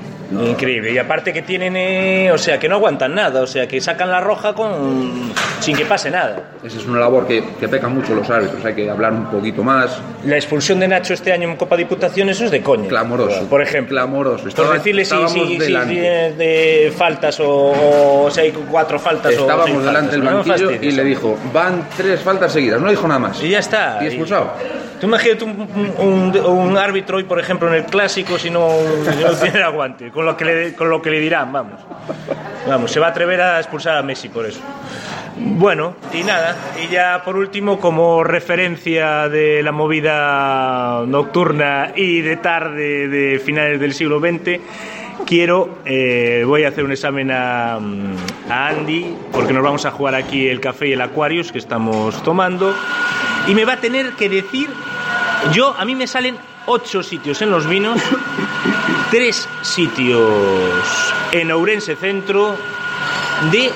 [0.47, 0.93] Increíble.
[0.93, 4.11] Y aparte que tienen, eh, o sea, que no aguantan nada, o sea, que sacan
[4.11, 6.51] la roja con sin que pase nada.
[6.63, 9.65] Esa es una labor que, que pecan mucho los árbitros, hay que hablar un poquito
[9.65, 9.99] más.
[10.25, 12.89] La expulsión de Nacho este año en Copa Diputaciones eso es de coña.
[12.89, 13.47] Clamoroso.
[13.49, 13.95] Por ejemplo.
[13.97, 14.39] Clamoroso.
[14.43, 19.41] Por Estaba- decirle si, si, si de faltas o, o si hay cuatro faltas o
[19.41, 23.19] Estábamos delante del no banquillo y le dijo, van tres faltas seguidas, no dijo nada
[23.21, 23.30] más.
[23.43, 23.99] Y ya está.
[24.03, 24.53] Y expulsado.
[25.01, 28.69] Tú imagínate un, un- un árbitro hoy, por ejemplo, en el clásico, si no,
[29.11, 31.81] si no tiene aguante, con lo, que le, con lo que le dirán, vamos.
[32.69, 34.61] Vamos, se va a atrever a expulsar a Messi por eso.
[35.37, 42.37] Bueno, y nada, y ya por último, como referencia de la movida nocturna y de
[42.37, 44.61] tarde de finales del siglo XX,
[45.27, 50.15] quiero, eh, voy a hacer un examen a, a Andy, porque nos vamos a jugar
[50.15, 52.75] aquí el café y el Aquarius que estamos tomando,
[53.47, 54.69] y me va a tener que decir,
[55.53, 58.01] yo, a mí me salen ocho sitios en los vinos
[59.11, 60.23] tres sitios
[61.33, 62.57] en Ourense Centro
[63.51, 63.71] de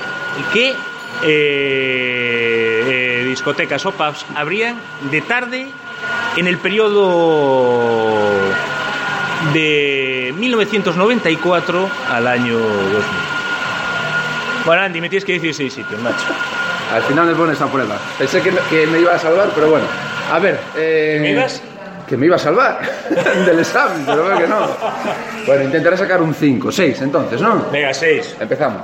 [0.53, 0.75] que eh,
[1.23, 4.79] eh, discotecas o pubs abrían
[5.11, 5.67] de tarde
[6.37, 8.29] en el periodo
[9.53, 9.84] de
[10.55, 13.01] 1994 al año 2000.
[14.65, 16.25] Bueno, Andy, me tienes que decir seis sitios, macho.
[16.93, 17.97] Al final me pones a prueba.
[18.17, 19.85] Pensé que me, que me iba a salvar, pero bueno.
[20.31, 20.59] A ver.
[20.75, 21.61] Eh, ¿Me ibas?
[22.07, 22.79] Que me iba a salvar
[23.45, 24.67] del examen, pero veo que no.
[25.45, 27.65] Bueno, intentaré sacar un 5, 6 entonces, ¿no?
[27.71, 28.35] Venga, seis.
[28.39, 28.83] Empezamos.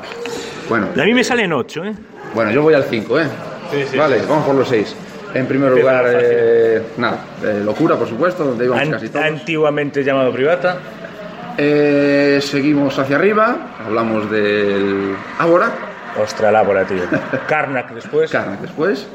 [0.69, 1.93] Bueno, A mí me salen ocho, ¿eh?
[2.33, 3.25] bueno yo voy al 5, ¿eh?
[3.71, 4.25] Sí, sí, vale, sí.
[4.27, 4.95] vamos por los 6.
[5.33, 9.25] En primer lugar, eh, nada, eh, locura, por supuesto, donde íbamos An- casi todos.
[9.25, 10.77] antiguamente llamado privata.
[11.57, 15.71] Eh, seguimos hacia arriba, hablamos del Ábora,
[16.21, 17.03] Ostra, lábora, tío.
[17.47, 18.29] Karnak después.
[18.31, 19.07] Carne después.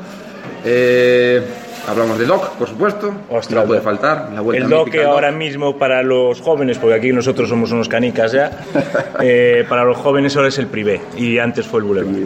[0.64, 1.42] Eh,
[1.86, 3.12] hablamos de Doc, por supuesto.
[3.30, 4.30] Ostras, no puede faltar.
[4.34, 8.32] La el doc que ahora mismo para los jóvenes, porque aquí nosotros somos unos canicas
[8.32, 8.50] ya,
[9.20, 12.16] eh, para los jóvenes ahora es el privé y antes fue el Boulevard.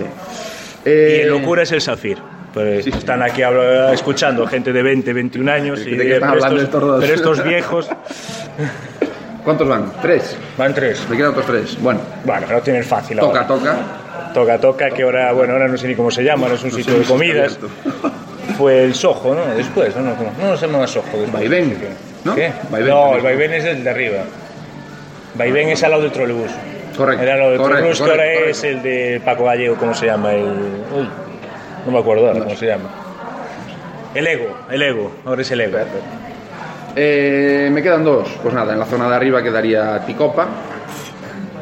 [0.85, 2.19] Eh, Y el locura es el Zafir.
[2.55, 3.43] Pues sí, están aquí
[3.93, 7.89] escuchando gente de 20, 21 años y ¿De están pero hablando estos pero estos viejos
[9.45, 9.93] ¿Cuántos van?
[10.03, 10.37] ¿Tres?
[10.59, 11.07] van tres.
[11.09, 11.77] Me quedan otros tres.
[11.81, 13.47] Bueno, Bueno, no tienen fácil toca, ahora.
[13.47, 13.77] toca.
[14.35, 16.71] Toca, toca, que ahora, bueno, ahora no sé ni cómo se llama, no es un
[16.71, 17.59] sitio de comidas.
[18.57, 19.55] Fue el Soho, ¿no?
[19.55, 20.03] Después, ¿no?
[20.03, 21.05] No, no, no se llama Soho.
[21.13, 21.33] después.
[21.33, 21.77] Vaivén,
[22.25, 22.35] ¿no?
[22.35, 22.53] ¿Qué?
[22.71, 24.19] Vaivén no, el Vaivén es el de arriba.
[25.35, 26.51] Vaivén es al lado del trolebús.
[26.97, 30.07] Correcto, Era lado del trolebús, que ahora correcto, es el de Paco Gallego, ¿cómo se
[30.07, 30.33] llama?
[30.33, 30.45] El...
[30.45, 31.09] Uy,
[31.87, 32.91] no me acuerdo ahora cómo se llama.
[34.15, 35.79] El Ego, el Ego, ahora es el Ego.
[36.97, 38.29] Eh, me quedan dos.
[38.43, 40.49] Pues nada, en la zona de arriba quedaría Ticopa.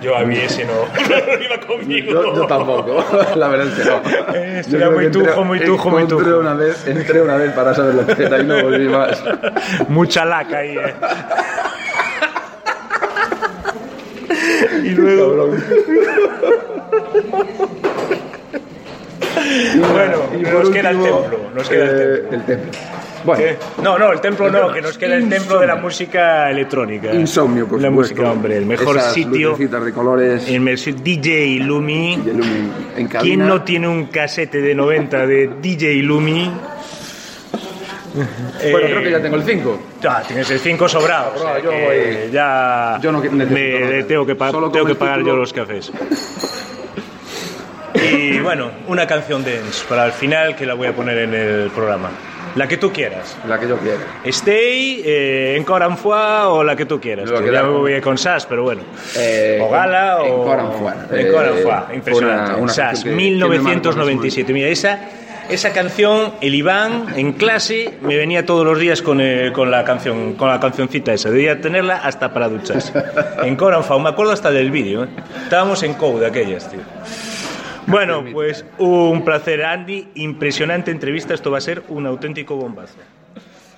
[0.01, 0.73] Yo a mí ese no,
[1.09, 2.13] no iba conmigo.
[2.13, 3.05] Yo, yo tampoco,
[3.37, 4.01] la verdad es que no.
[4.35, 6.39] Eh, Yo era muy que tujo, muy tujo, muy tujo.
[6.39, 9.23] Una vez, entré una vez para saber lo que era y no volví más.
[9.89, 10.95] Mucha laca ahí, eh.
[14.85, 15.49] y luego...
[19.93, 21.51] bueno, Y nos queda el templo.
[21.55, 22.37] Nos queda el eh, templo.
[22.37, 22.98] el templo.
[23.25, 23.57] Bueno, ¿Qué?
[23.83, 27.13] No, no, el templo no, que nos queda el templo de la música electrónica.
[27.13, 28.15] Insomnio, por La supuesto.
[28.15, 29.57] música, hombre, el mejor Esas sitio.
[29.57, 30.49] de colores.
[30.49, 32.15] El mejor DJ Lumi.
[32.15, 33.09] el Lumen en.
[33.09, 36.51] ¿Quién no tiene un casete de 90 de DJ Lumi?
[38.15, 39.81] Bueno, Eh, creo que ya tengo el 5.
[40.01, 41.33] Ya, tienes el 5 sobrado.
[41.37, 41.85] o sea yo que
[42.27, 43.45] voy- ya yo no me
[43.85, 44.07] nada.
[44.07, 45.35] tengo que, pa- tengo que pagar título.
[45.35, 45.93] yo los cafés.
[47.95, 51.71] Y bueno, una canción dance para el final que la voy a poner en el
[51.71, 52.11] programa.
[52.59, 53.37] La que tú quieras.
[53.49, 53.99] La que yo quiero.
[54.25, 57.31] Stay, eh, Encore une fois o la que tú quieras.
[57.31, 58.83] Lo que Ya me voy con Sass, pero bueno.
[59.17, 60.43] Eh, o Gala en- o.
[60.43, 60.95] Encore une fois.
[61.13, 61.83] Encore Eh, fois.
[61.95, 62.51] Impresionante.
[62.53, 64.53] una- una Sass, canción que- que me marcó 1997.
[64.53, 64.99] Mira, esa,
[65.49, 69.85] esa canción, el Iván en clase me venía todos los días con, eh, con la
[69.85, 71.31] canción, con la cancioncita esa.
[71.31, 72.93] Debía tenerla hasta para ducharse.
[73.45, 74.03] en fois.
[74.03, 75.05] Me acuerdo hasta del vídeo.
[75.05, 75.09] ¿eh?
[75.45, 76.81] Estábamos en Code aquellas, tío.
[77.89, 80.09] Bueno, pues un placer, Andy.
[80.17, 81.33] Impresionante entrevista.
[81.33, 82.97] Esto va a ser un auténtico bombazo.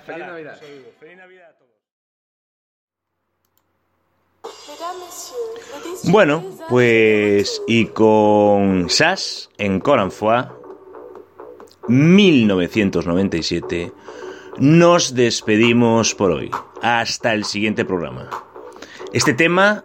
[0.05, 0.61] Feliz Navidad.
[0.99, 1.71] Feliz Navidad a todos.
[6.05, 10.47] Bueno, pues y con SAS en Coranfoy,
[11.87, 13.93] 1997,
[14.59, 16.51] nos despedimos por hoy.
[16.83, 18.29] Hasta el siguiente programa.
[19.13, 19.85] Este tema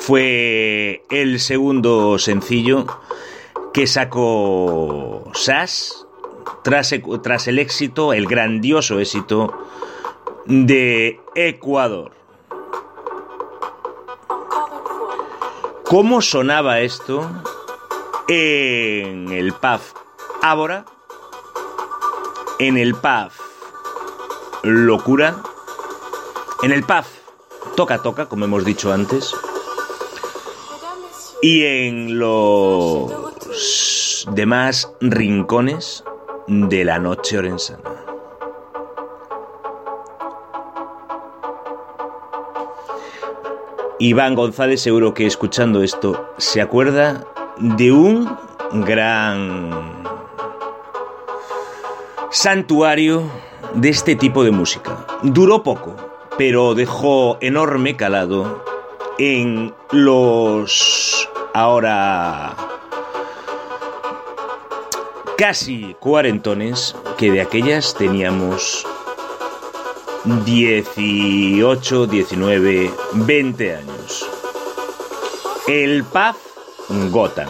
[0.00, 2.86] fue el segundo sencillo
[3.72, 6.06] que sacó SAS
[6.64, 9.52] tras, tras el éxito, el grandioso éxito
[10.46, 12.12] de Ecuador.
[15.84, 17.28] ¿Cómo sonaba esto
[18.26, 19.80] en el pub
[20.42, 20.86] Ábora?
[22.58, 23.32] En el pub
[24.62, 25.36] Locura?
[26.62, 27.04] En el pub
[27.76, 29.34] Toca Toca, como hemos dicho antes?
[31.42, 36.04] Y en los demás rincones
[36.46, 37.90] de la noche orensana.
[43.98, 47.24] Iván González, seguro que escuchando esto se acuerda
[47.58, 48.36] de un
[48.72, 49.70] gran
[52.30, 53.22] santuario
[53.74, 55.06] de este tipo de música.
[55.22, 55.96] Duró poco,
[56.38, 58.64] pero dejó enorme calado
[59.18, 61.09] en los
[61.54, 62.56] ahora
[65.36, 68.86] casi cuarentones que de aquellas teníamos
[70.24, 74.28] 18, 19, 20 años.
[75.66, 76.36] El pub
[77.10, 77.48] Gotham.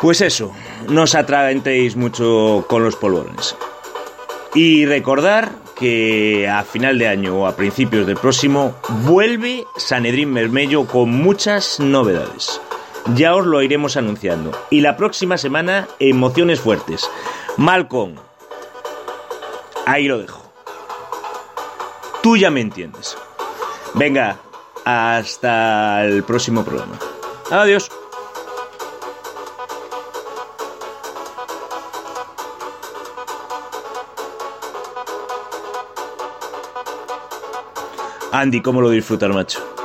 [0.00, 0.52] Pues eso,
[0.88, 3.56] no os atragantéis mucho con los polvorones.
[4.54, 8.74] Y recordar que a final de año o a principios del próximo
[9.04, 12.60] vuelve Sanedrín Bermello con muchas novedades.
[13.14, 14.50] Ya os lo iremos anunciando.
[14.70, 17.08] Y la próxima semana, emociones fuertes.
[17.56, 18.16] Malcolm.
[19.86, 20.42] Ahí lo dejo.
[22.22, 23.16] Tú ya me entiendes.
[23.94, 24.38] Venga,
[24.84, 26.98] hasta el próximo programa.
[27.50, 27.90] Adiós.
[38.32, 39.75] Andy, ¿cómo lo disfrutas, macho?